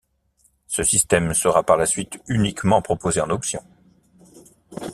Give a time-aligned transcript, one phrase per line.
[0.65, 3.61] Ce système sera par la suite uniquement proposé en option.